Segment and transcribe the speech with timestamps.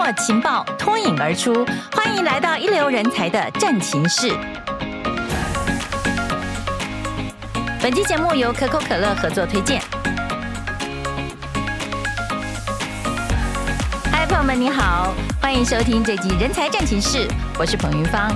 [0.00, 1.62] 握情报，脱颖而出。
[1.92, 4.34] 欢迎来到一流人才的战情室。
[7.82, 9.82] 本期节目由可口可乐合作推荐。
[14.10, 17.28] 嗨，朋友们，你好，欢迎收听这集《人才战情室》，
[17.58, 18.34] 我是彭云芳。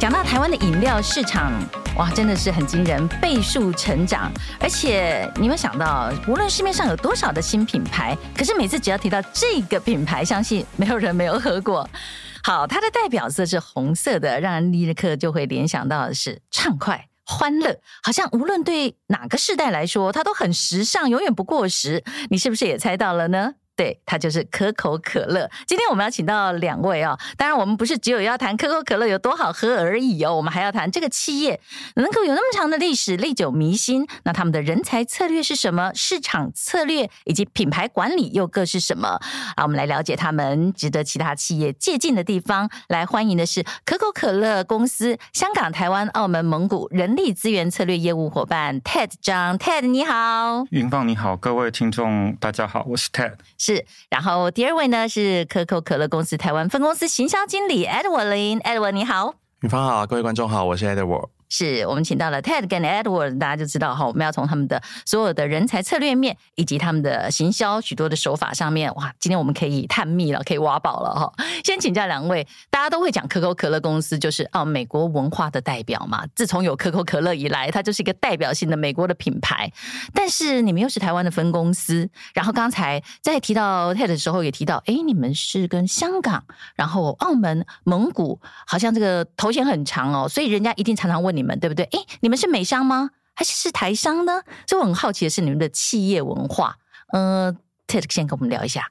[0.00, 1.52] 讲到台湾的饮料市场。
[1.96, 4.30] 哇，真的是很惊人，倍数成长。
[4.60, 11.88] 而且你们想到，无论市面上有多少的新品牌，可是每次只要提到这个品牌，相信没有人没有喝过。
[12.44, 22.04] 好，它的代表色是红色的，让人立刻就会联想到的是畅快、欢乐，好像无论对哪个世代来说，它都很时尚，永远不过时。
[22.28, 23.54] 你是不是也猜到了呢？
[23.76, 25.48] 对，它就是可口可乐。
[25.66, 31.60] 今天我们要请到两位哦，当然我们不是只有要谈可口可乐有多好喝而已哦，我们还要谈这个企业
[31.96, 34.06] 能够有那么长的历史、历久弥新。
[34.24, 35.92] 那他们的人才策略是什么？
[35.94, 39.20] 市场策略以及品牌管理又各是什么？
[39.56, 42.70] 啊，我们来了解他们值得其他企业借鉴的地方。
[42.88, 53.34] 来欢迎的是可口可乐公司香港、台湾、澳门、蒙古人力资源策略业务伙伴 Ted 张 Ted，你好，云芳你好，各位听众大家好，我是 Ted。
[53.66, 61.35] 是，然后第二位呢是可口可乐公司台湾分公司行销经理 Edward Lin，Edward 你好，女方好，各位观众好，我是 Edward。
[61.48, 71.32] 是我们请到了 Ted 跟 Edward，大家就知道哈，我们要从他们的所有的人才策略面，以及他们的行销许多的手法上面，哇，今天我们可以探秘了，可以挖宝了哈。
[71.62, 79.70] 先请教两位，大家都会讲可口可乐公司就是啊美国文化的代表嘛，自从有可口可乐以来，它就是一个代表性的美国的品牌。
[80.12, 86.42] 但是你们又是台湾的分公司，然后刚才在提到 Ted 的时候也提到，哎，你们是跟香港、
[86.74, 91.35] 然后澳门、蒙古，好像这个头衔很长哦，所以人家一定常常问。
[91.36, 91.84] 你们对不对？
[91.84, 93.10] 哎，你们是美商吗？
[93.34, 94.42] 还是是台商呢？
[94.66, 96.78] 所以我很好奇的是你们的企业文化。
[97.12, 97.54] 嗯
[97.86, 98.90] ，Ted 先跟我们聊一下。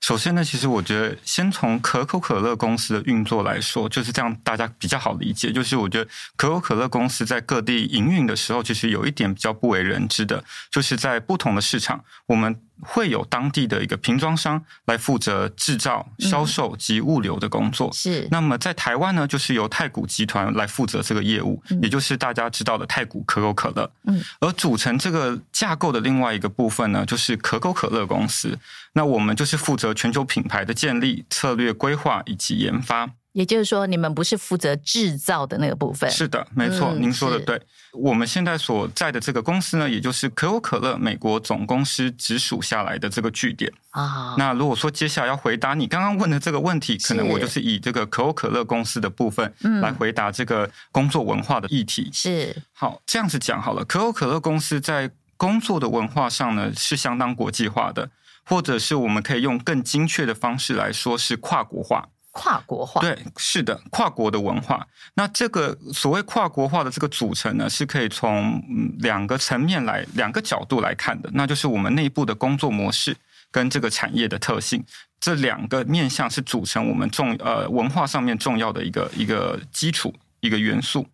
[0.00, 5.52] 首先呢，其实我觉得先从可口可乐公司的运作来说，就是这样，大家比较好理解。
[5.52, 12.60] 就是我觉得可口可乐公司在各地营运的时候，其实有一点比较不为人知的，就是在不同的市场，我们。
[12.80, 17.88] 会有当地的一个瓶装商来负责制造、销售及物流的工作。
[17.92, 18.26] 是。
[18.32, 23.88] 那么在台湾呢，就是由太古集团来负责这个业务，也就是大家知道的太古可口可乐。
[24.08, 24.20] 嗯。
[24.40, 28.58] 而组成这个架构的另外一个部分呢，就是可口可乐公司。
[28.94, 33.10] 那我们就是负责全球品牌的建立、策略规划以及研发。
[33.32, 36.08] 也就是说，你们不是负责制造的那个部分。
[36.08, 37.60] 是的，没错，嗯、您说的对。
[37.92, 44.36] 我们现在所在的这个公司呢，也就是可口可乐美国总公司直属下来的这个据点啊。
[44.38, 49.52] 那如果说接下来要回答你刚刚问的这个问题，可能我就是以这个可口可乐公司的部分
[49.82, 52.08] 来回答这个工作文化的议题。
[52.12, 52.54] 是。
[52.72, 53.84] 好，这样子讲好了。
[53.84, 58.08] 可口可乐公司在工作的文化上呢，是相当国际化的，
[58.46, 62.08] 或者是我们可以用更精确的方式来说，是跨国化。
[62.36, 64.84] 跨国化，对，是的，跨国的文化。
[65.14, 68.60] 那这个所谓跨国化的这个组成呢，是可以从
[68.98, 71.30] 两个层面来、两个角度来看的。
[71.32, 73.16] 那就是我们内部的工作模式
[73.52, 74.84] 跟这个产业的特性，
[75.20, 81.06] 这两个面向是组成我们重呃文化上面重要的一个一个基础一个元素。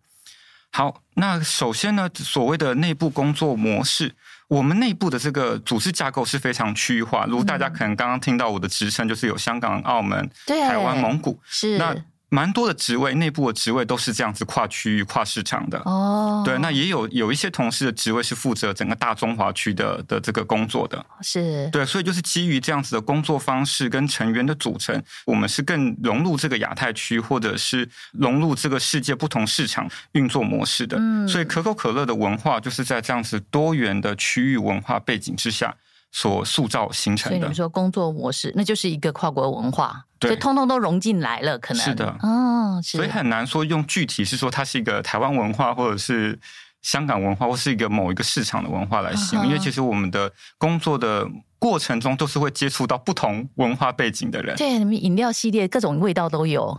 [0.71, 4.15] 好，那首先呢，所谓的内部工作模式。
[4.51, 11.95] 我们内部的这个组织架构是非常区域化，如大家可能刚刚听到我的职称，就是有香港、澳门、台湾、蒙古，是那。
[12.33, 15.77] 蛮多的职位，内部的职位都是这样子跨区域、跨市场的。
[15.79, 21.05] 哦，对，那也有有一些同事的职位是负责整个大中华区的的这个工作的。
[21.21, 30.95] 是，对，所以就是基于这样子的工作方式跟成员的组成，我们是更融入这个亚太区，或者是融入这个世界不同市场运作模式的。
[30.97, 35.75] 嗯，所以可口可乐的文化就是在这样子多元的区域文化背景之下。
[36.11, 46.37] 所塑造形成的，所以你们说工作模式，那就是一个跨国文化，对，所以通通都融进来了，可能是的，哦，所以很难说用具体是说它是一个台湾文化，或者是
[46.81, 51.25] 香港文化，或是一个某一个市场的文化来形容，因为其实我们的工作的
[51.57, 56.77] 过程中都是会接触到不同文化背景的人，对，你们饮料系列各种味道都有，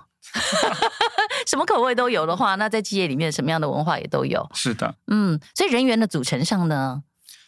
[1.46, 7.02] 什么口味都有的话，那在企业里面什么样的文化也都有，是的，嗯，所以人员的组成上呢？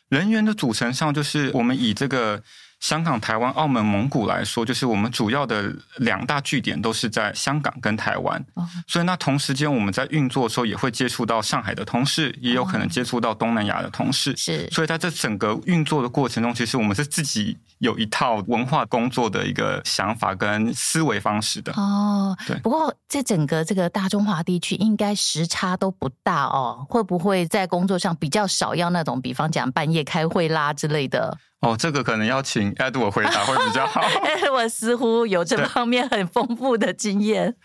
[0.08, 2.42] 人员的组成上，就是我们以这个。
[2.84, 14.36] 香港、台湾、澳门、蒙古来说，就是我们主要的两大据点都是在香港跟台湾，哦、所以那同时间我们在运作的时候，也会接触到上海的同事，也有可能接触到东南亚的同事。
[14.36, 21.72] 是，所以在这整个运作的过程中，其实我们是自己有一套文化工作的一个想法跟思维方式的。
[21.72, 22.54] 哦，对。
[22.58, 26.84] 不过在整个这个大中华地区，应该时差都不大哦。
[26.90, 31.38] 会不会在工作上比较少要那种，比方讲半夜开会啦之类的？
[31.64, 34.02] 哦，这个可能要请 Edward 回答会比较好。
[34.52, 37.56] 我似乎有这方面很丰富的经验。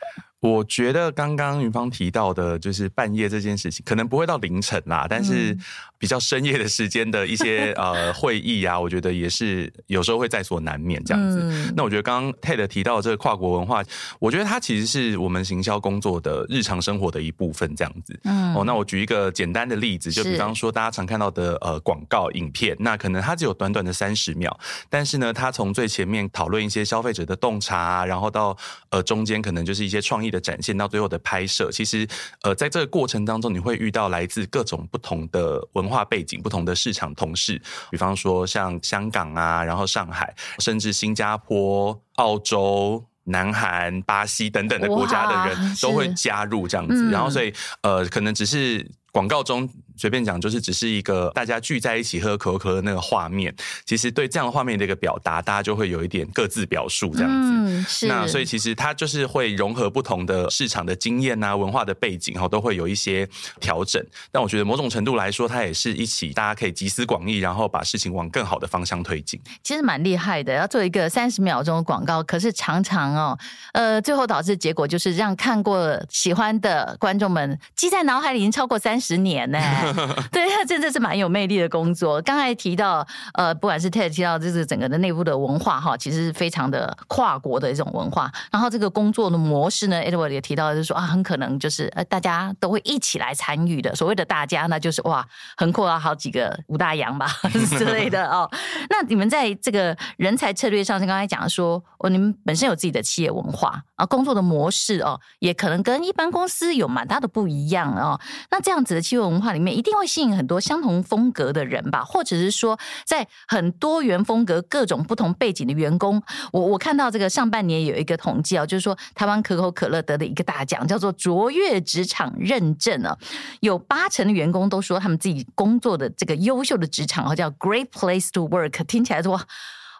[0.41, 5.57] 我觉得刚刚云芳提到的，就是半夜这件事情，可能不会到凌晨啦，但是
[5.97, 11.39] 比较深夜的时间的一些 呃会议啊，我觉得也是有时候会在所难免这样子。
[11.41, 13.83] 嗯、那我觉得刚刚 Ted 提到的这个跨国文化，
[14.17, 18.17] 我觉得它其实是我们行销工作的日常生活的一部分这样子。
[18.23, 24.57] 嗯，哦，那我举一个简单的例子，就比方说大家常看到的呃广告影片，那可能它只有短短的三十秒，
[24.89, 28.55] 但是呢，它从最前面讨论一些消费者的洞察，然后到
[28.87, 30.28] 呃中间可能就是一些创意。
[30.29, 32.07] 的展现到最后的拍摄，其实
[32.41, 37.61] 呃，在这个过程当中，你会遇到来自各种不同的文化背景、不同的市场同事，
[37.91, 49.69] 比方说像香港啊，然后上海，甚至新加坡、澳洲、南韩、巴西等等的国家的人都会加入这样子，嗯、然后所以呃，可能只是广告中。
[49.99, 53.53] 随便讲，就是只是一个大家聚在一起喝可口可乐的那个画面。
[53.85, 57.51] 其实对这样的画面的一个表达，大家就会有一点各自表述这样子。
[57.53, 58.07] 嗯，是。
[58.07, 63.27] 那所以其实它就是会融合不同的市场的经验啊、文化的背景，哈，都会有一些
[63.59, 64.01] 调整。
[64.31, 69.39] 但我觉得某种程度来说，它也是一起大家可以集思广益，然后把事情往更好的方向推进。
[69.63, 73.37] 其实蛮厉害的，要做一个三十秒钟的广告，可是常常哦，
[73.73, 79.59] 呃，最后导致结果就是让看过喜欢的观众们记在脑海里已经超过三十年呢。
[80.31, 82.21] 对，他真的是蛮有魅力的工作。
[82.21, 88.31] 刚才提到，呃，不管是 Ted 提到，就是整个的内部的文化哈，其实是非常的跨国的一种文化。
[88.51, 93.95] 然后这个工作的模式呢，Edward 也提到，就是说啊，很可能就是呃，大家都会一起来参与的。
[93.95, 95.25] 所谓的大家，那就是哇，
[95.57, 97.27] 横跨了好几个五大洋吧
[97.77, 98.49] 之类的哦。
[98.89, 108.19] 那你们在这个人才策略上，是刚才讲说，哦，你们本身有自己的企业文化啊，工作的模式哦，也可能跟一般公司有蛮大的不一样哦。
[108.51, 116.21] 那这样子的企业文化里面，一定会吸引很多相同风格的人吧，或者是说，在很多元风格、各种不同背景的员工，
[116.51, 123.17] 我我看到这个上半年有一个统计啊，就是说台湾可口可乐得的一个大奖，叫做卓越职场认证啊，
[123.61, 129.39] 有八成的员工都说他们自己工作的这个优秀的职场啊，叫 Great Place to Work，听起来说。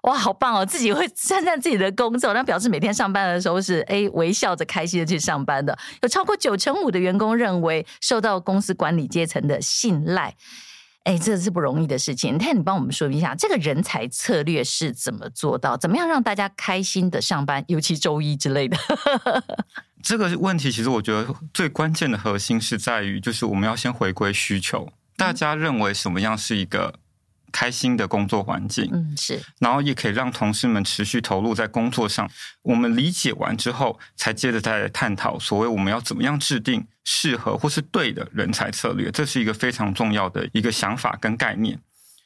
[0.03, 0.65] 哇，好棒哦！
[0.65, 5.77] 自己会赞赞自己的工作，那表示每天上班的时候是诶微笑着开心的去上班的。
[6.01, 10.33] 有超过九成五的员工认为受到公司管理阶层的信赖，
[11.03, 12.37] 诶这是不容易的事情。
[12.39, 15.75] 那你帮我们说明一下，这个人才策略是怎么做到？
[15.75, 18.77] 怎么样让大家开心的上班，尤其周一之类的？
[20.01, 24.87] 这个问题其实我觉得最关键的核心是在于，就是我们要先回归需求，
[25.17, 26.93] 大家认为什么样是一个？
[27.51, 32.29] 开心的工作环境，嗯，是，然后也可以让同事们持续投入在工作上。
[32.61, 39.11] 我们理解完之后，才接着再探讨所谓我们要怎么样制定适合或是对的人才策略。
[39.11, 41.79] 这是一个非常重要的一个想法跟概念。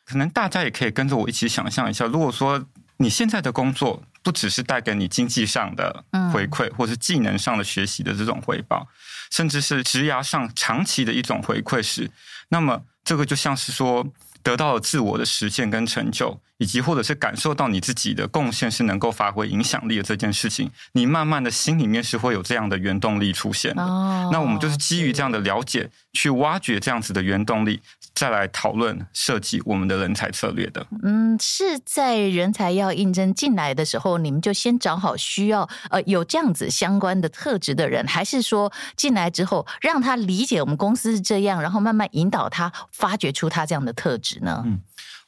[0.05, 2.65] 可能大家也可以跟着我一起想象一下，如果说
[2.97, 6.03] 你现在的工作不只是带给你经济上的
[6.33, 8.87] 回馈，或是技能上的学习的这种回报，
[9.31, 12.11] 甚至是职涯上长期的一种回馈时，
[12.49, 14.05] 那么这个就像是说。
[14.43, 23.81] 得到了自我的实现跟成就，以及或者是感受到你自己的贡献是能够发挥影响力的这件事情，你慢慢的心里面是会有这样的原动力出现的。
[23.81, 27.81] 哦，那我们就是基于这样的了解，去挖掘这样子的原动力。
[28.15, 30.85] 再来讨论设计我们的人才策略的。
[31.01, 44.61] 嗯，是在人才要应征进来的时候，你们就先找好需要呃有这样子相关的特质的人，还是说进来之后让他理解我们公司是这样，然后慢慢引导他发掘出他这样的特质呢？
[44.65, 44.79] 嗯，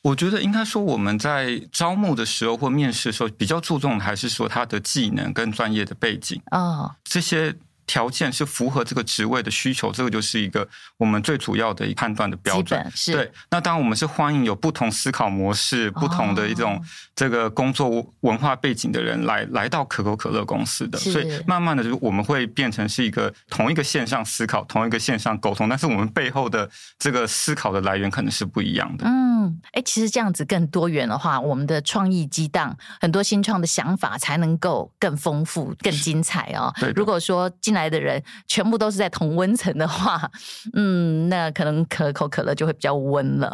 [0.04, 7.56] 我觉得应该说我们在招募的时候或面试的时候，比较注重的还是说他的技能跟专业的背景哦，这些。
[7.88, 12.92] 条件是符合这个职位的需求，这个就是一个我们最主要的一判断的标准。
[12.94, 16.84] 是对，那当然我们是欢迎有不同思考模式、哦、不同的一种
[17.16, 20.98] 这个工作文化背景的人来来到可口可乐公司的。
[20.98, 29.06] 所以慢慢的，就我们会变成是一个同一个线上思考、同一个线上沟通，但是我们背后的这个思考的来源可能是不一样的。
[29.08, 29.25] 嗯，
[29.72, 36.74] 哎，其实这样子更多元的话，我们的创意激荡，很多新创的想法才能够更丰富、更精彩哦。
[36.96, 40.30] 如果说进来的人全部都是在同温层的话，
[40.74, 43.52] 嗯，那可能可口可乐就会比较温了。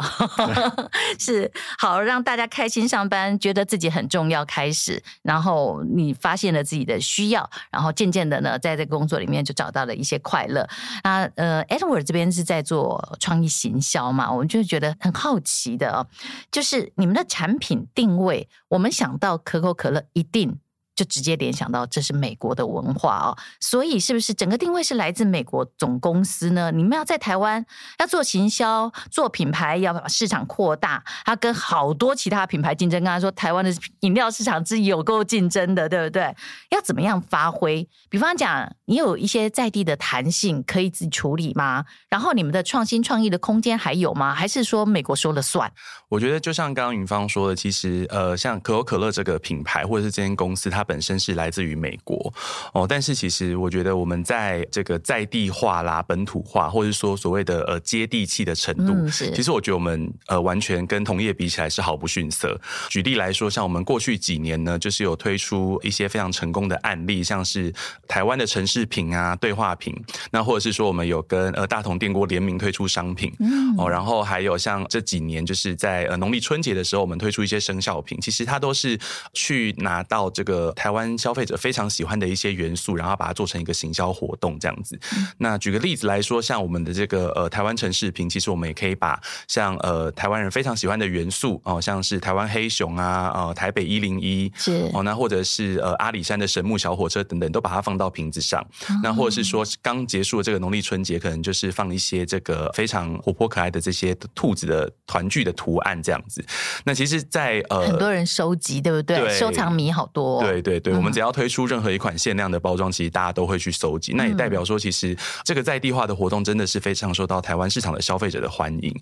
[1.18, 10.68] 是好让大家开心上班，觉得自己很重要，开始，然后你发现了自己的需要，然后渐渐的呢，在这个工作里面就找到了一些快乐。
[11.04, 16.06] 那呃，Edward 这边是在做创意行销嘛，我们就觉得很好奇的哦，
[16.50, 20.58] 就是你们的产品定位，我们想到可口可乐一定。
[20.94, 26.70] 就直接联想到这是美国的文化哦，所以是不是整个定位是来自美国总公司呢？
[26.70, 27.64] 你们要在台湾
[27.98, 33.02] 要做行销、做品牌，要把市场扩大，它跟好多其他品牌竞争。
[33.02, 36.34] 刚才说台湾的饮料市场是有够竞争的，对不对？
[36.70, 37.88] 要怎么样发挥？
[38.10, 41.86] 比方讲，你有一些在地的弹性可以自己处理吗？
[42.10, 44.34] 然后你们的创新创意的空间还有吗？
[44.34, 45.72] 还是说美国说了算？
[46.10, 50.81] 我觉得就像刚刚云芳说的，其实呃，像可口可乐这个品牌或者是这间公司，它。
[50.82, 52.34] 它本身是来自于美国
[52.72, 62.60] 哦，但是其实我觉得我们在这个在地化啦、本土化，或者说所谓的呃接地气的程度，其实我觉得我们呃完全跟同业比起来是毫不逊色。
[62.90, 67.72] 举例来说，像我们过去几年呢，就是有推出一些非常成功的案例，像是
[68.08, 69.94] 台湾的城市品啊、对话品，
[70.32, 73.32] 那或者是说我们有跟呃大同电锅联名推出商品
[73.78, 78.98] 哦，然后还有像这几年就是在呃农历春节的时候，我们推出一些生肖品，其实它都是
[79.32, 80.71] 去拿到这个。
[80.74, 84.98] 台湾消费者非常喜欢的一些元素，然后把它做成一个行销活动这样子。
[85.38, 98.64] 那举个例子来说，像我们的这个呃台湾城市瓶，其实我们也可以把像呃台湾人非常喜欢的元素哦，像是台湾黑熊啊，呃台北一零一是哦，那或者是呃阿里山的神木小火车等等，都把它放到瓶子上。
[99.02, 106.44] 那或者是说刚结束的这个农历春节，可能就是放一些这个非常活泼可爱的这些兔子的团聚的图案这样子。
[106.84, 109.18] 那其实在，在呃很多人收集，对不对？
[109.18, 110.44] 对收藏迷好多哦。
[110.44, 110.61] 对。
[110.62, 114.12] 对对，我们只要推出任何一款限量的包装，其实大家都会去搜集。
[114.14, 115.14] 那也代表说，其实
[115.44, 118.94] 这个在地化的活动真的是非常受到台湾市场的消费者的欢迎。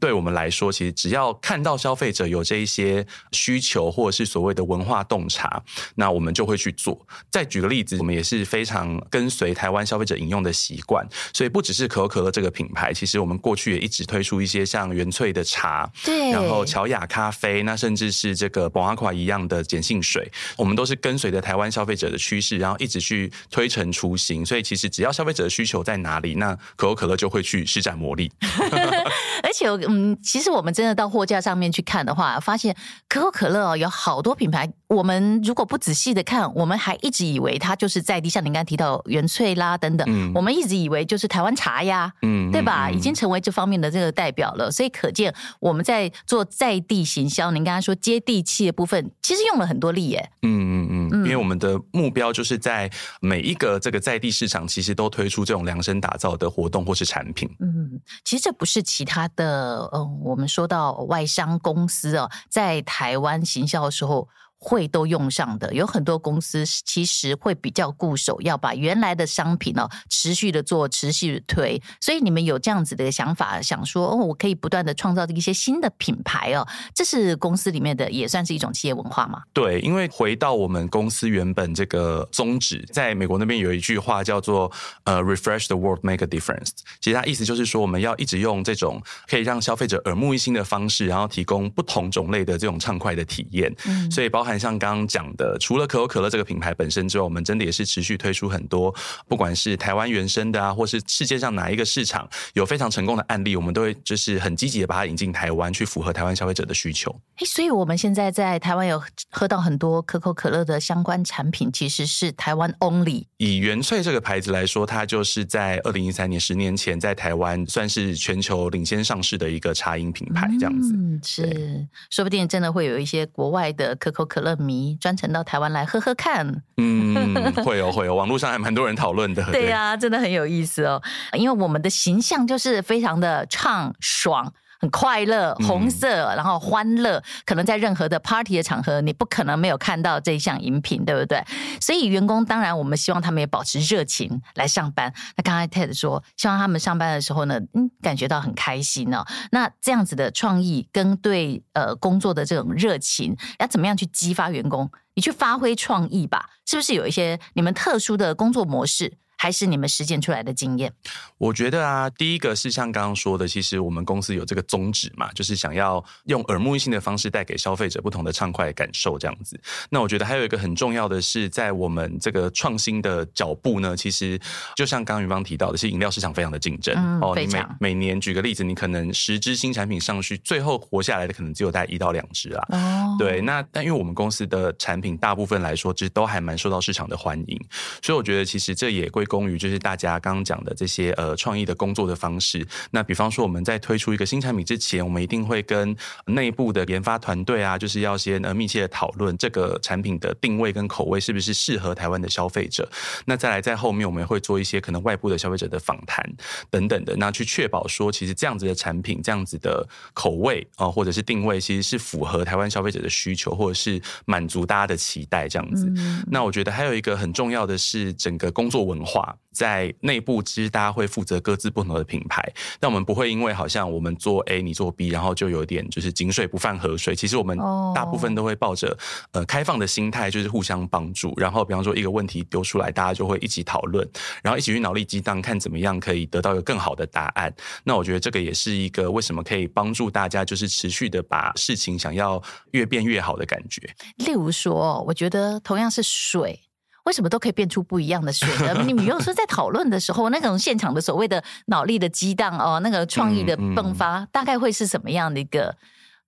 [0.00, 5.62] 对我们来说，其实只要看到消费者有这一些需求，或者是所谓的文化洞察，
[5.96, 7.06] 那我们就会去做。
[7.30, 21.07] 再举个例子，我们也是非常跟随台湾消费者饮用的习惯，所以不只是可口可乐这个品牌，其实我们过去也一直推出一些像原萃的茶，对，然后乔雅咖啡，那甚至是这个宝阿夸一样的碱性水，我们都是跟。
[21.08, 28.30] 跟随着台湾消费者的趋势，然后一直去推陈出新，所以其实只要消费者的需求在哪里，那可口可乐就会去施展魔力。
[29.42, 32.76] 而且，嗯，其实我们真的到货架上面去看的话，发现
[33.08, 34.70] 可口可乐有好多品牌。
[34.88, 42.88] 我们如果不仔细的看，我们还一直以为它就是在地，像您刚才提到原萃啦等等，嗯、我们一直以为就是台湾茶呀，嗯，对吧？
[42.88, 44.70] 嗯、已经成为这方面的这个代表了。
[44.70, 50.30] 所以可见我们在做在地行销，您刚才说接地气的部分，其实用了很多力耶。
[50.42, 52.90] 嗯嗯嗯，因为我们的目标就是在
[53.20, 57.48] 每一个这个在地市场，其实都推出这种量身打造的活动或是产品。
[57.60, 64.28] 嗯，其实这不是其他的，嗯，我们说到外商公司哦，在台湾行销的时候。
[64.60, 71.80] 会都用上的，有很多公司其实会比较固守，要把原来的商品哦持续的做，持续的推。
[72.00, 79.42] 所以你们有这样子的想法，想说哦，我可以不断的创造一些新的品牌哦，这是公司里面的也算是一种企业文化嘛？
[79.52, 84.68] 对，因为回到我们公司原本这个宗旨，在美国那边有一句话叫做
[85.04, 86.70] 呃，refresh the world, make a difference。
[87.00, 93.72] 其实它意思就是说，我们要一直用这种可以让消费者耳目一新的方式，然后提供不同种类的这种畅快的体验。
[93.86, 94.47] 嗯，所以包。
[94.56, 98.94] 像刚刚讲的，除了可口可乐这个品牌本身之外，我们真的也是持续推出很多，
[99.26, 107.10] 不管是台湾原生的啊，或是世界上哪一个市场有非常成功的案例，我们都会就是很积极的把它引进台湾，去符合台湾消费者的需求。
[107.36, 113.24] 哎，所以我们现在在台湾有喝到很多可口可乐的相关产品，其实是台湾 only。
[113.38, 120.92] 以原萃这个牌子来说，它就是在二零一三年十年前在台湾算是全球领先上市的一个茶饮品牌，这样子。
[120.94, 129.44] 嗯，是，说不定真的会有一些国外的可口可乐迷专程到台湾来喝喝看，嗯， 会有会有，网络上还蛮多人讨论的。
[129.52, 131.02] 对呀、啊，真的很有意思哦，
[131.32, 134.52] 因为我们的形象就是非常的畅爽。
[134.80, 141.42] 很快乐，红色，然后欢乐，可能在任何的 party 的场合，你不可能没有看到这一项饮品，对不对？
[141.80, 145.12] 所以员工当然，我们希望他们也保持热情来上班。
[145.36, 149.24] 那刚才 Ted 说，希望他们上班的时候呢，嗯，感觉到很开心哦。
[149.50, 154.90] 那这样子的创意跟对呃工作的这种热情，要怎么样去激发员工？
[155.14, 159.18] 你去发挥创意吧，是不是有一些你们特殊的工作模式？
[159.40, 160.92] 还是你们实践出来的经验？
[161.38, 169.58] 我觉得啊，第一个是像刚刚说的，其实我们公司有这个宗旨嘛，就是想要用耳目一新的方式带给消费者不同的畅快感受，这样子。
[169.88, 174.36] 那我觉得还有一个很重要的是，在我们这个创新的脚步呢，其实
[174.74, 177.32] 就像刚刚云芳提到的，是饮料市场非常的竞争、嗯、哦。
[177.38, 182.66] 你每每年举个例子，你可能十支新产品上去，最后活下来的可能只有大概一到两支啊。
[182.70, 183.40] 哦，对。
[183.40, 187.56] 那但因为我们公司的产品大部分来说，其实都还蛮受到市场的欢迎，
[188.02, 189.27] 所以我觉得其实这也归。
[189.28, 192.66] 功于就是大家刚刚讲的这些呃创意的工作的方式。
[192.90, 202.88] 那比方说我们在推出一个新产品之前，我们一定会跟内部的研发团队啊，就是要先呃密切的讨论这个产品的定位跟口味是不是适合台湾的消费者。
[203.26, 206.24] 那再来在后面我们会做一些可能外部的消费者的访谈
[206.70, 215.86] 等等的，那去确保说其实这样子的产品这样子的口味啊、呃、或者是定位其实是符合台湾消费者的需求，或者是满足大家的期待这样子。
[215.96, 219.17] 嗯、那我觉得还有一个很重要的是整个工作文化。
[219.52, 222.42] 在内部，其实大家会负责各自不同的品牌，
[222.78, 227.14] 但我们不会因为好像我们做 A，你做 B，然后就有点就是井水不犯河水。
[227.14, 227.58] 其实我们
[227.94, 228.96] 大部分都会抱着
[229.32, 231.34] 呃开放的心态，就是互相帮助。
[231.36, 234.08] 然后比方说一个问题丢出来，大家就会一起讨论，
[234.42, 237.52] 然后一起去脑力激荡，看怎么样可以得到一个更好的答案。
[237.82, 243.82] 那我觉得这个也是一个为什么可以帮助大家，就是持续的把事情想要越变越好的感觉。
[244.18, 246.60] 例如说，我觉得同样是水。
[247.08, 248.74] 为什么都可以变出不一样的水呢？
[248.86, 255.74] 你比如说在讨论的时候，那种现场的所谓的脑力的激荡哦，那个创意的迸发，嗯嗯、大概会是什么样的一个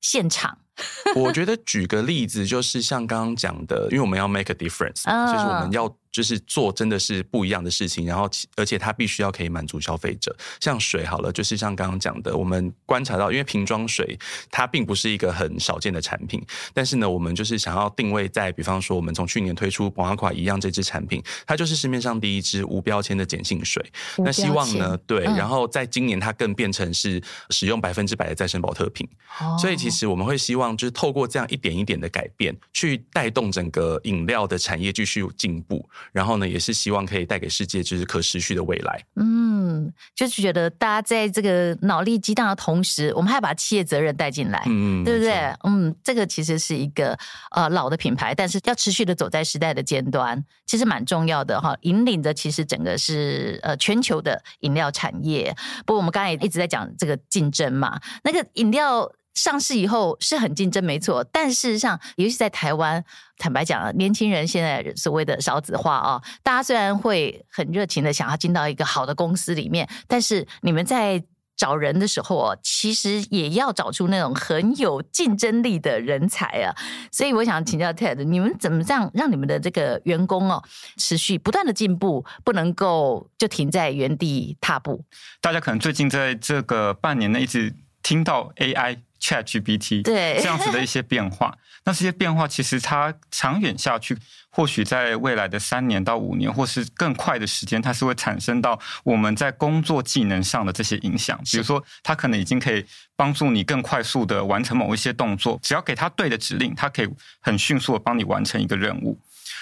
[0.00, 0.56] 现场？
[1.16, 5.94] 我觉得举个例子，就是像刚刚讲的，因为我们要 make a difference，、哦、就是我们要。
[6.12, 10.36] 就是做真的是不一样的事情，然后而且它必须要可以满足消费者。
[10.58, 14.18] 像水好了，就是像刚刚讲的，我们观察到，因为瓶装水
[14.50, 16.44] 它并不是一个很少见的产品，
[16.74, 23.80] 但是呢，我们就是想要定位在，比方说我们从去年推出宝马垮一样这支产品，它就是市面上第一支无标签的碱性水。
[24.18, 29.08] 那希望呢，对，然后在今年它更变成是使用百分之百的再生保特瓶。
[29.40, 35.88] 哦、所以其实我们会希望就是透过这样一点一点的改变，去带动整个饮料的产业继续进步。
[36.12, 39.04] 然后呢，也是希望可以带给世界就是可持续的未来。
[39.16, 45.32] 嗯，就是觉得大家在这个脑力激荡的同时，我们还要把企业责任带进来，嗯，对不对？
[45.64, 47.18] 嗯，这个其实是一个
[47.50, 51.76] 呃老的品牌，但是要持续的走在时代的尖端，其实蛮重要的哈。
[51.82, 55.54] 引领着其实整个是呃全球的饮料产业。
[55.86, 59.10] 不过我们刚才也一直在讲这个竞争嘛，那个饮料。
[59.34, 61.24] 上市以后是很竞争，没错。
[61.24, 63.02] 但事实上，尤其在台湾，
[63.38, 71.22] 坦白讲，年轻人现在所谓的少子化啊，大家虽然会很热情的想要进到一个好的公司里面，但是你们在
[71.56, 76.74] 找人的时候哦，其实也要找出那种很有竞争力的人才啊。
[77.12, 80.62] 所以我想请教 Ted，你们怎么这样让你们的这个员工哦
[80.96, 85.04] 持续不断的进步，不能够就停在原地踏步？
[85.40, 88.98] 大家可能最近在这个半年内一直听到 AI。
[89.20, 94.16] ChatGPT 对这样子的一些变化， 那这些变化其实它长远下去，
[94.50, 101.38] 或许在未来的三年到五年，或是更快的时间，它是会产生到我们在工作技能上的这些影响。
[101.44, 107.08] 比如说，它可能已经可以帮助你更快速的完成某一些动作，只要给它对的指令，它可以
[107.40, 109.18] 很迅速的帮你完成一个任务。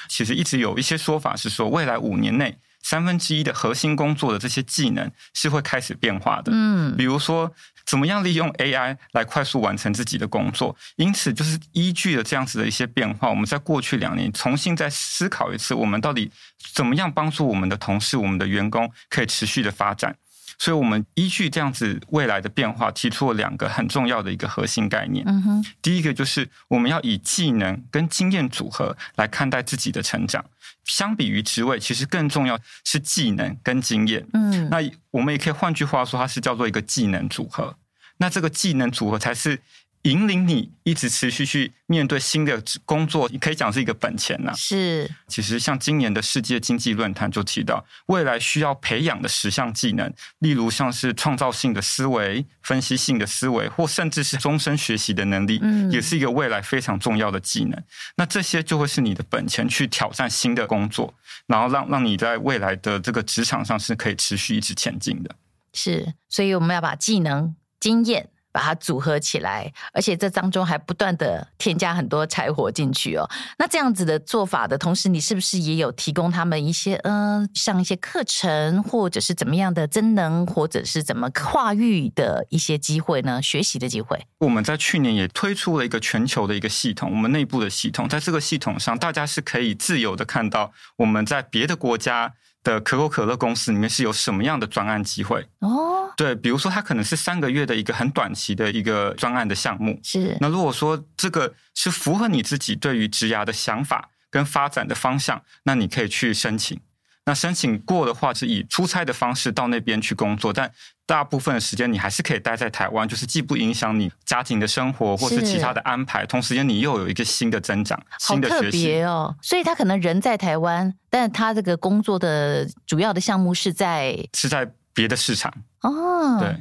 [0.08, 2.56] 其实一直有一些说法是说，未来五年内
[2.88, 6.52] 三分之一的核心工作的这些技能是会开始变化的。
[6.54, 7.52] 嗯，比如说。
[7.88, 10.76] 怎么样利用 AI 来快速完成自己的工作？
[10.96, 16.30] 因此，就是依据了这样子的一些变化，我们在过去两年重新再思考一次，我们到底
[16.74, 20.14] 怎么样帮助我们的同事、我们的员工可以持续的发展。
[20.58, 25.24] 所以，我们依据这样子未来的变化，提出了两个很重要的一个核心概念。
[25.26, 30.44] 嗯哼，第一个就是我们要以技能跟经验组合来看待自己的成长。
[30.84, 34.26] 相比于职位，其实更重要是技能跟经验。
[34.32, 34.78] 嗯，那
[35.10, 37.76] 我们也可以换句话说，它是叫做一个技能组合。
[38.16, 39.60] 那这个技能组合才是
[40.08, 44.52] 引领你一直持续去面对新的工作，你可以讲是一个本钱呐。
[44.56, 57.78] 是，其实像今年的世界经济论坛就提到，未来需要培养的十项技能，例如像是创造性的思维、分析性的思维，或甚至是终身学习的能力，嗯，也是一个未来非常重要的技能。
[58.16, 61.12] 那这些就会是你的本钱，去挑战新的工作，
[61.46, 65.34] 然后让让你在未来的这个职场上是可以持续一直前进的。
[65.74, 67.54] 是，所以我们要把技能。
[67.80, 73.24] 经验把它组合起来，而且这当中还不断的添加很多柴火进去哦。
[73.56, 83.40] 那这样子的做法的同时，你是不是也有提供他们一些嗯、呃，上一些课程，或者是怎么样的增能，或者是怎么跨域的一些机会呢？
[83.40, 84.26] 学习的机会。
[84.38, 92.34] 我们在去年也推出了一个全球的一个系统，我们内部的系统，在这个系统上，大家是可以自由的看到我们在别的国家
[92.68, 96.12] 的可口可乐公司里面是有什么样的专案机会哦？
[96.16, 100.36] 对，比如说它可能是三个月的一个很短期的一个专案的项目，是。
[100.40, 106.78] 那如果说这个是符合你自己对于职涯的想法跟发展的方向，那你可以去申请。
[107.24, 110.72] 那申请过的话，是以出差的方式到那边去工作，但
[111.08, 119.00] 大部分的时间你还是可以待在台湾，就是既不影响你家庭的生活或是其他的安排，同时间你又有一个新的增长、新的学习。
[119.04, 119.34] 哦！
[119.40, 126.54] 所以他可能人在台湾，但他这个工作的主要的项目是在是在别的市场哦，对。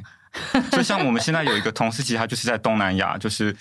[0.72, 3.54] 就像我们现在有一个同事，其实他就是在东南亚，就是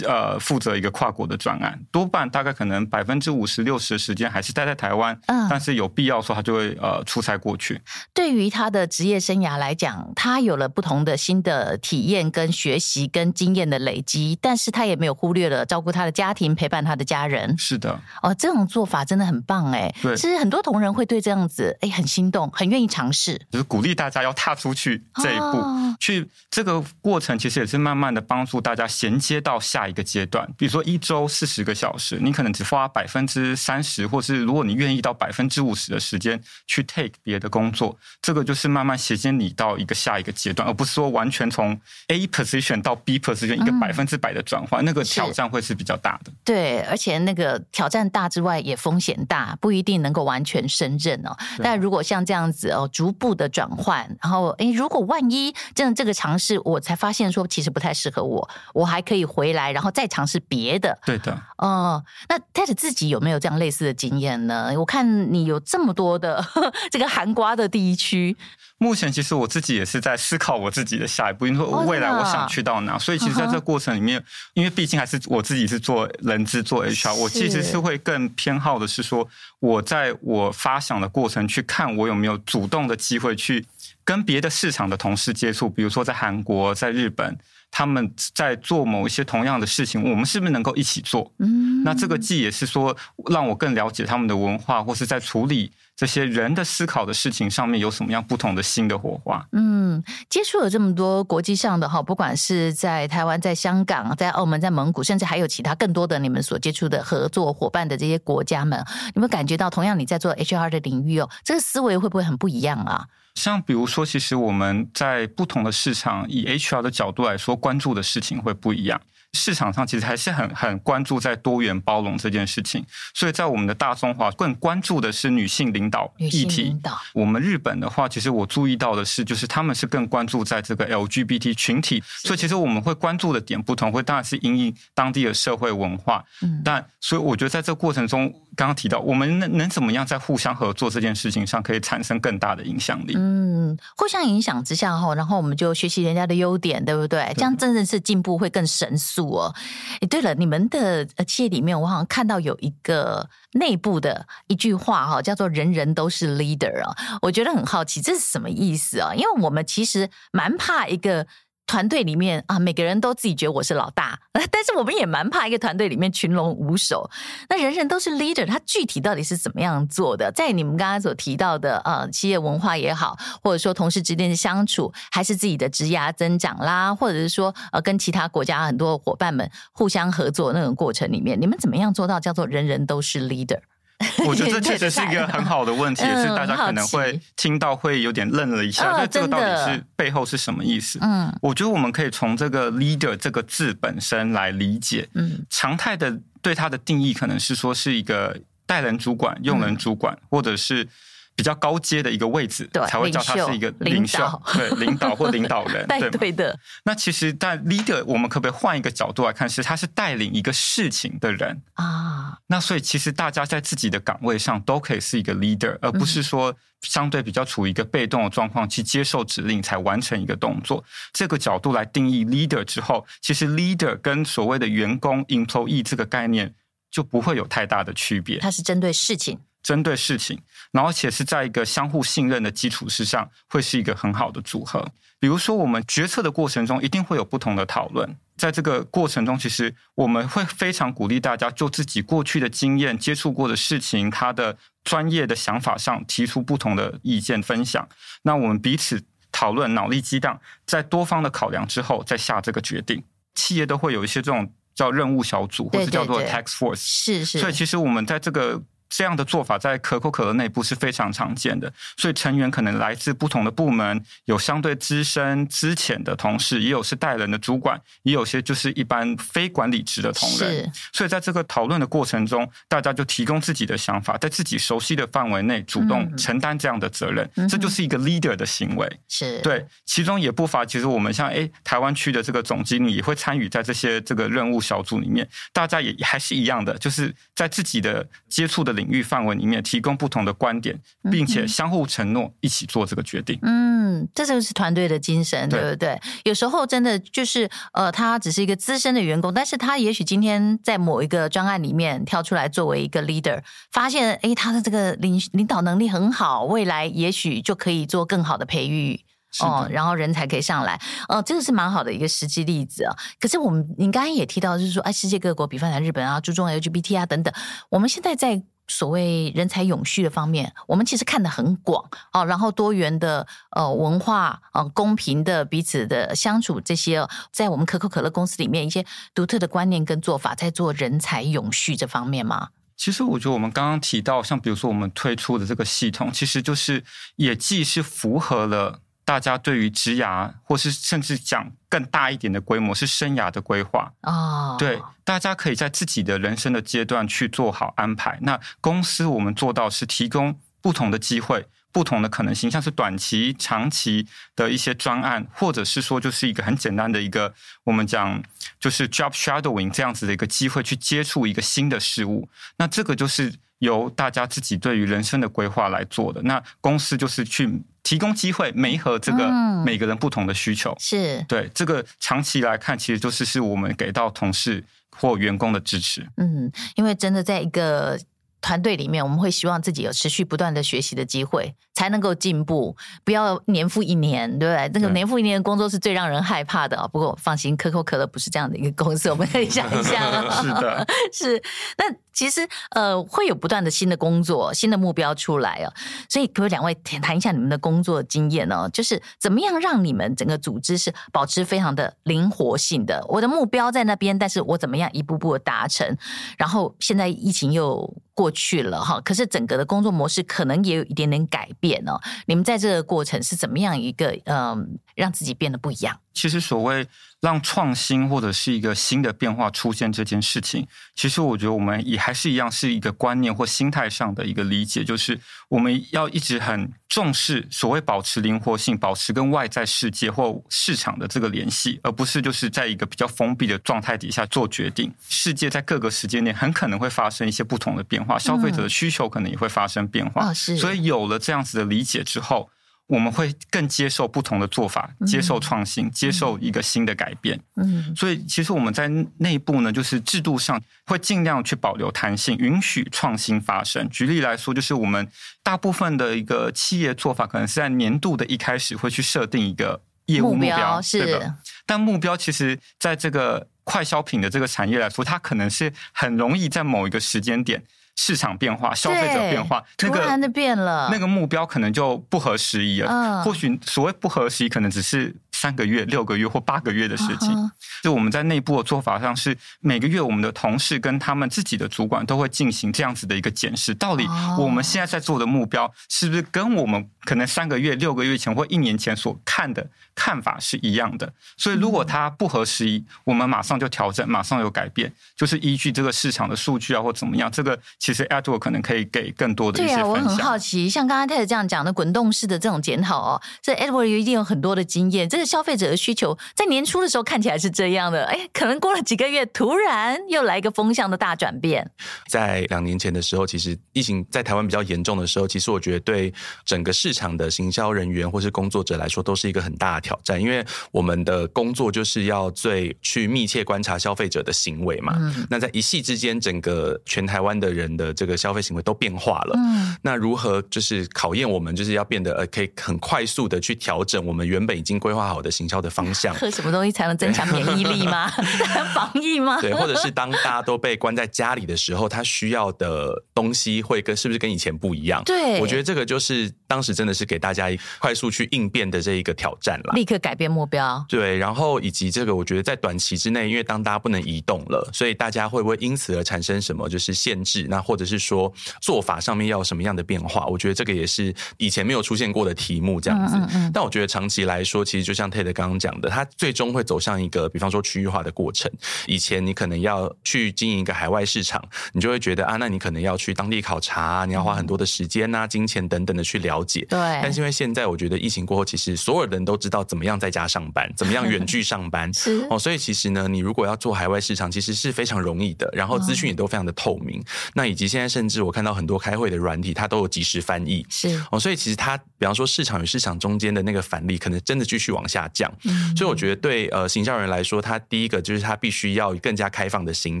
[0.06, 7.80] 呃负责一个跨国的专案，多半大概可能百分之五十六十的时间还是待在台湾，嗯，但是有必要说他就会呃出差过去。
[8.14, 17.56] 对于他的职业生涯来讲，他有了不同的新的体验跟学习跟经验的累积，但是他也没有忽略了照顾他的家庭，陪伴他的家人。
[17.58, 19.94] 是的，哦，这种做法真的很棒哎。
[20.02, 26.25] 对，其实很多同仁会对这样子哎很心动，很愿意尝试，就是鼓励大家要踏出去这一步，哦、去。
[26.50, 30.48] 这个过程其实也是慢慢的帮助大家衔接到下一个阶段。
[30.56, 46.32] 比如说一周四十个小时，你可能只花百分之三十，或是如果你愿意到百分之五十的时间去 take 别的工作，这个就是慢慢衔接你到一个下一个阶段，而不是说完全从 A position 到 B position 一个百分之百的转换，嗯，那个挑战会是比较大的。
[46.44, 51.36] 对，而且那个挑战大之外，也风险大，不一定能够完全胜任哦。
[51.62, 56.58] 但如果像这样子哦，逐步的转换，然后诶，如果万一真的这个尝试。
[56.64, 60.98] 我才发现说，其实不太适合我，我还可以回来，然后再尝试别的。
[61.04, 64.72] 对的，哦，那 Ted 自己有没有这样类似的经验呢？
[64.78, 66.42] 我看你有这么多的
[66.90, 68.34] 这个寒瓜的地区。
[68.78, 74.22] 目前其实我自己也是在思考我自己的下一步，因为未来我想去到哪，哦、所以其实在这个过程里面，
[74.54, 79.26] 因为毕竟还是我自己是做人资做 HR，我其实是会更偏好的是说，
[79.60, 83.64] 我在我发想的过程去看我有没有主动的机会去。
[84.06, 87.36] 跟别的市场的同事接触，比如说在韩国、在日本，
[87.72, 91.32] 他们在做某一些同样的事情，我们是不是能够一起做？
[91.40, 92.96] 嗯，那这个既也是说
[93.28, 99.44] 让我更了解他们的文化，或是在处理这些人的思考的事情上面有什么样不同的新的火花。
[99.52, 113.06] 嗯，接触了这么多国际上的哈，不管是在台湾、在香港、在澳门、在蒙古，甚至还有其他更多的你们所接触的合作伙伴的这些国家们，你们感觉到同样你在做 HR 的领域哦，这个思维会不会很不一样啊？
[113.34, 119.00] 像比如说，其实我们在不同的市场，以 HR 的角度来说，关注的事情会不一样。
[119.36, 126.76] 市场上其实还是很很关注在多元包容这件事情，所以在我们的大中华更关注的是女性领导议题。
[127.12, 136.24] 我们日本的话，其实我注意到的是，就是他们是更关注在这个 LGBT 群体，所以其实我们会关注的点不同，会当然是因应当地的社会文化。
[136.42, 143.14] 嗯，但所以我觉得在这个过程中，刚刚提到我们能能怎么样在互相合作这件事情上，可以产生更大的影响力。
[143.16, 147.16] 嗯，互相影响之下哈，然后我们就学习人家的优点，对不对？
[147.16, 149.25] 对，这样真的是进步会更神速。
[149.26, 149.54] 我，
[150.00, 159.14] 哎，对了，你们的企业里面，我好像看到有一个内部的一句话哈，叫做“人人都是 leader” 啊，我觉得很好奇，这是什么意思啊？
[159.14, 161.26] 因为我们其实蛮怕一个。
[161.66, 164.18] 团队里面啊，每个人都自己觉得我是老大，
[164.50, 167.10] 但是我们也蛮怕一个团队里面群龙无首。
[167.48, 170.30] 那人人都是 leader，他具体到底是怎么样做的？
[170.32, 183.58] 在你们刚刚所提到的呃，企业文化也好，或者说同事之间的相处，还是自己的职涯增长啦，或者是说呃，跟其他国家很多伙伴们互相合作那种过程里面，你们怎么样做到叫做人人都是 leader？
[184.26, 188.92] 我觉得这确实是一个很好的问题，也是大家可能会听到会有点愣了一下。
[188.92, 190.98] 那这个到底是背后是什么意思？
[191.02, 195.08] 嗯，我觉得我们可以从这个 leader 这个字本身来理解。
[195.14, 200.86] 嗯，常态的对它的定义可能是说是一个带人主管、用人主管，或者是。
[201.36, 204.18] 比较高阶的一个位置，才会叫他是一个领袖，
[204.54, 206.58] 对，领导或领导人， 对，对的。
[206.82, 212.38] 那其实，但 leader，我们可不可以换一个角度来看，是他是带领一个事情的人啊？
[212.46, 220.82] 那所以，其实大家在自己的岗位上都可以是一个 leader，而不是说相对比较处于一个被动的状况去接受指令才完成一个动作。
[221.12, 226.54] 这个角度来定义 leader 之后，其实 leader 跟所谓的员工 employee 这个概念
[226.90, 228.38] 就不会有太大的区别。
[228.38, 229.38] 它是针对事情。
[229.66, 234.92] 针对事情，然后且是在一个相互信任的基础之上，会是一个很好的组合。
[235.18, 238.16] 比如说，我们决策的过程中，一定会有不同的讨论。
[238.36, 247.88] 在这个过程中，其实我们会非常鼓励大家就自己过去的经验、接触过的事情、他的专业的想法上提出不同的意见分享。
[248.22, 249.02] 那我们彼此
[249.32, 253.02] 讨论，脑力激荡，在多方的考量之后，再下这个决定。
[253.34, 256.76] 企业都会有一些这种叫任务小组，或者叫做 task force。
[256.76, 257.40] 是是。
[257.40, 258.62] 所以，其实我们在这个。
[258.96, 270.64] 这样的做法在可口可乐内部是非常常见的，所以成员可能来自不同的部门，有相对资深、资浅的同事，也有是带人的主管，也有些就是一般非管理职的同仁。
[270.64, 278.90] 是所以在这个讨论的过程中，大家就提供自己的想法，在自己熟悉的范围内主动承担这样的责任，嗯、这就是一个 leader 的行为。
[279.08, 290.78] 是对，其中也不乏其实我们像诶台湾区的这个总经理也会参与在这些这个任务小组里面，大家也还是一样的，就是在自己的接触的领域范围里面提供不同的观点，
[291.10, 293.38] 并且相互承诺一起做这个决定。
[293.42, 296.00] 嗯，这就是团队的精神，对不对？
[296.24, 309.00] 有时候真的就是呃，他只是一个资深的员工，但是他也许今天在某一个专案里面跳出来作为一个 leader，发现哎他的这个领领导能力很好，未来也许就可以做更好的培育。
[309.40, 312.96] 哦，然后人才可以上来，哦、呃，这个是蛮好的一个实际例子啊。
[313.20, 317.34] 可是我们，您刚刚也提到，就是说，哎，世界各国，比方在日本啊，注重 LGBT 啊等等。
[317.68, 322.24] 我们现在在所谓人才永续的方面，我们其实看得很广哦。
[322.24, 332.48] 然后多元的呃文化啊、呃，公平的彼此的相处，这些在我们可口可乐公司里面一些独特的观念跟做法，在做人才永续这方面吗？
[332.76, 336.84] 其实我觉得我们刚刚提到，像比如说我们推出的这个系统，其实就是
[337.16, 338.80] 也既是符合了。
[339.06, 344.50] 大家对于职涯，或是甚至讲更大一点的规模，是生涯的规划啊。
[344.50, 344.58] Oh.
[344.58, 348.18] 对，大家可以在自己的人生的阶段去做好安排。
[348.22, 358.20] 那公司我们做到是提供不同的机会、不同的可能性，像是短期、长期的一些专案，或者是说就是一个很简单的一个我们讲
[358.58, 362.28] 就是 job shadowing 这样子的一个机会，去接触一个新的事物。
[362.56, 366.20] 那这个就是由大家自己对于人生的规划来做的。
[366.22, 367.62] 那公司就是去。
[367.86, 369.30] 提供机会，媒合这个
[369.64, 376.04] 每个人不同的需求，嗯、是对这个长期来看，其实就是是我们给到同事或员工的支持。
[376.16, 377.96] 嗯，因为真的在一个。
[378.42, 384.70] 团队里面，我们会希望自己有持续不断的学习的机会，才能够进步，不要年复一年，对不对？
[384.72, 386.76] 那个年复一年的工作是最让人害怕的。
[386.90, 390.10] 不过放心，可口可乐不是这样的一个公司， 我们可以想一下。
[390.40, 391.42] 是的， 是。
[391.76, 391.84] 那
[392.14, 395.72] 其实呃，会有不断的新的工作、新的目标出来哦。
[396.08, 403.04] 所以，各位两位谈一下你们的工作经验哦，就是怎么样让你们整个组织是保持非常的灵活性的？
[403.08, 405.94] 我的目标在那边，但是我怎么样一步步的达成？
[406.38, 412.00] 然后现在疫情又过去了哈，可是整个的工作模式可能也有一点点改变哦。
[412.26, 415.98] 你们在这个过程是怎么样一个嗯，让自己变得不一样？
[416.14, 416.86] 其实所谓
[417.26, 434.94] 让创新或者是一个新的变化出现这件事情，其实我觉得我们也还是一样是一个观念或心态上的一个理解，就是我们要一直很重视所谓保持灵活性，保持跟外在世界或市场的这个联系，而不是就是在一个比较封闭的状态底下做决定。
[435.08, 440.32] 世界在各个时间点很可能会发生一些不同的变化，消费者的需求可能也会发生变化。
[440.32, 442.48] 所以有了这样子的理解之后。
[442.86, 447.40] 我们会更接受不同的做法，接受创新，嗯、接受一个新的改变。
[447.56, 453.88] 嗯，所以其实我们在内部呢，就是制度上会尽量去保留弹性，允许创新发生。
[453.90, 455.08] 举例来说，就是我们
[455.42, 461.34] 大部分的一个企业做法，可能是在年度的一开始会去设定一个业务目标，目标是的。
[461.66, 467.64] 但目标其实在这个快消品的这个产业来说，它可能是很容易在某一个时间点。
[467.96, 472.90] 市场变化，消费者变化，突然的变了，那个目标可能就不合时宜了。
[472.90, 475.14] 嗯，或许所谓不合时宜，可能只是。
[475.36, 477.50] 三个月、六个月或八个月的事情，
[477.82, 491.12] 就我们在内部的做法上是每个月我们的同事跟他们自己的主管都会进行这样子的一个检视，到底我们现在在做的目标是不是跟我们可能三个月、六个月前或一年前所看的看法是一样的？
[491.36, 497.30] 所以如果它不合时宜，我们马上就调整，马上有改变，就是依据这个市场的数据啊或怎么样。
[497.30, 499.92] 这个其实 Edward 可能可以给更多的一些分享。
[499.92, 505.08] 对啊，我很好奇，像刚刚 Ted 这样讲的滚动式的这种检讨哦，这 Edward 一定有很多的经验。
[505.08, 511.68] 这个消费者的需求在年初的时候看起来是这样的，哎，可能过了几个月，突然又来一个风向的大转变。
[512.08, 516.12] 在两年前的时候，其实疫情在台湾比较严重的时候，其实我觉得对
[516.44, 524.94] 整个市场的行销人员或是工作者来说，都是一个很大的挑战，因为我们的工作就是要最去密切观察消费者的行为嘛。
[524.98, 529.34] 嗯、那在一夕之间，整个全台湾的人的这个消费行为都变化了。
[529.36, 536.14] 嗯、那如何就是考验我们，就是要变得呃，可以很快速的去调整我们原本已经规划好的行销的方向。
[536.16, 538.08] 喝什么东西才能增强免疫力吗？
[538.74, 539.40] 防疫吗？
[539.40, 545.02] 对，或者是当大家都被关在家里的时候，他需要的东西会跟是不是跟以前不一样？
[545.04, 550.84] 对，我觉得这个就是当时真的是给大家快速去应变的这一个挑战了，立刻改变目标。
[550.88, 557.46] 对，然后以及这个，我觉得在短期之内，因为当大家不能移动了，所以大家会不会因此而产生什么就是限制？
[557.48, 560.26] 那或者是说做法上面要有什么样的变化？
[560.26, 563.16] 我觉得这个也是以前没有出现过的题目，这样子。
[563.16, 563.50] 嗯嗯嗯。
[563.52, 568.50] 但我觉得长期来说，其实就像 Ted 刚刚讲的，它最终会走向一个，比方说区域化的过程。
[568.86, 576.66] 以前你可能要去经营一个海外市场，你就会觉得啊，那你可能要去当地考察，你要花很多的时间呐、啊、金钱等等的去了解。
[576.68, 576.78] 对。
[576.78, 581.92] 但是因为现在我觉得疫情过后，其实所有人都知道怎么样在家上班，怎么样远距上班。
[581.94, 582.26] 是。
[582.30, 587.02] 哦，所以其实呢，你如果要做海外市场，其实是非常容易的，然后资讯也都非常的透明。
[587.34, 590.64] 那以及现在甚至我看到很多开会的软体，它都有即时翻译。
[590.68, 591.00] 是。
[591.10, 595.32] 哦，所以其实它，比方说市场与市场中间的那个反例，可能真的继续往下降。
[595.44, 595.74] 嗯。
[595.76, 600.00] 所以我觉得对呃行销人来说，他第一个就是他必须要更加开放的心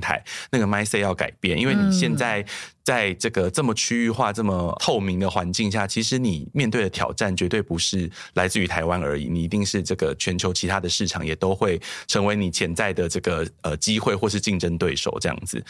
[0.00, 2.44] 态，那个 mindset 要改变，因为你现在。
[2.86, 15.60] 在这个这么区域化、这么透明的环境下，其实你面对的挑战绝对不是来自于台湾而已，你一定是这个全球其他的市场也都会成为你潜在的这个呃机会或是竞争对手这样子。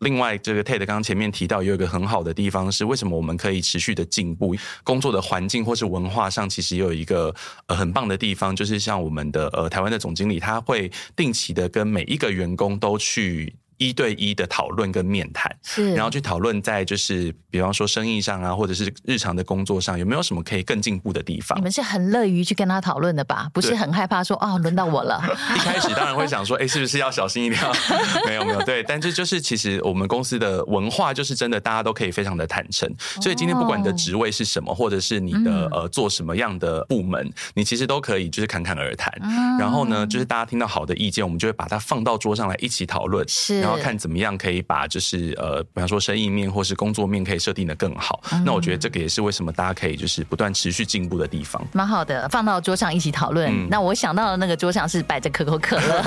[0.00, 4.54] 另外，这个 Ted 刚刚前面提到有一个很好的地方是，为什么我们可以持续的进步？
[4.84, 7.34] 工作的环境或是文化上，其实也有一个
[7.68, 13.54] 呃很棒的地方，就是像我们的呃台湾的总经理，他会定期的跟每一个员工都去。
[13.78, 21.58] 一对一的讨论跟面谈，是，然后去讨论在就是比方说生意上啊，或者是日常的工作上，有没有什么可以更进步的地方？
[21.58, 23.50] 你们是很乐于去跟他讨论的吧？
[23.52, 25.22] 不是很害怕说哦，轮到我了。
[25.54, 27.60] 一开始当然会想说，哎，是不是要小心一点？
[28.26, 32.90] 没有没有，对，但这就是其实我们公司的文化就是真的，大家都可以非常的坦诚。
[33.20, 39.12] 所以今天不管你的职位是什么，或者是你的呃做什么样的部门，你其实都可以就是侃侃而谈。
[39.58, 43.26] 然后呢，就是大家听到好的意见，我们就会把它放到桌上来一起讨论。
[43.28, 43.65] 是。
[43.66, 48.22] 然后看怎么样可以把就是呃，比方说生意面或是工作面可以设定的更好。
[48.32, 48.42] 嗯。
[48.44, 51.60] 那我觉得这个也是为什么大家可以就是不断持续进步的地方。
[51.72, 53.50] 蛮好的，放到桌上一起讨论。
[53.50, 53.68] 嗯。
[53.70, 56.02] 那我想到的那个桌上是摆着可口可乐。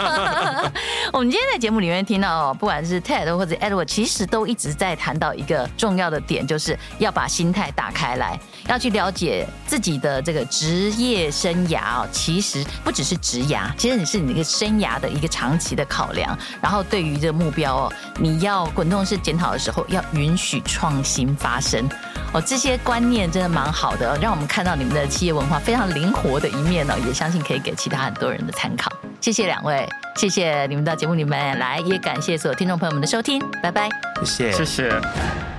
[1.11, 12.07] 我们今天在节目里面听到，不管是 Ted 或者 Edward，其实都一直在谈到一个重要的点，就是要把心态打开来，要去了解自己的这个职业生涯哦。
[12.11, 16.37] 其实不只是职涯，其实你是你那个生涯的一个长期的考量。
[16.61, 17.93] 然后对于这个目标哦。
[18.19, 21.89] 你要滚动式检讨的时候，要允许创新发生
[22.31, 22.41] 哦。
[22.41, 26.93] 这些观念真的蛮好的，让我们看到你们的企业文化非常灵活的一面哦。
[27.07, 28.91] 也相信可以给其他很多人的参考。
[29.19, 33.89] 谢谢两位，谢谢你们到节目里面来，也感谢所有听众朋友们的收听，拜拜，
[34.23, 35.58] 谢谢，谢谢。